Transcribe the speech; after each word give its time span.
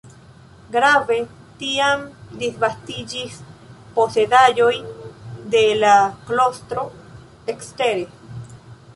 Grave 0.75 1.15
tiam 1.63 2.05
disvastiĝis 2.43 3.35
posedaĵoj 3.97 4.71
de 5.57 5.61
la 5.83 5.93
klostro 6.31 6.87
ekstere. 7.55 8.09